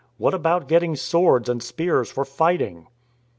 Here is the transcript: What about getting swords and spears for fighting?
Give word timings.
What 0.17 0.33
about 0.33 0.67
getting 0.67 0.95
swords 0.95 1.47
and 1.47 1.61
spears 1.61 2.11
for 2.11 2.25
fighting? 2.25 2.87